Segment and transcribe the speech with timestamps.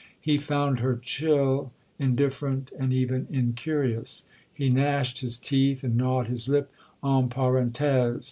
[0.19, 4.25] He found her chill, indifferent, and even incurious.
[4.51, 6.71] He gnashed his teeth and gnawed his lip
[7.03, 8.19] en parenthese.